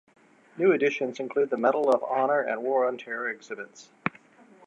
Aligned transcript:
New 0.57 0.71
additions 0.71 1.19
include 1.19 1.51
Medal 1.51 1.87
of 1.91 2.03
Honor 2.03 2.39
and 2.41 2.63
War 2.63 2.87
on 2.87 2.97
Terror 2.97 3.29
exhibits. 3.29 3.91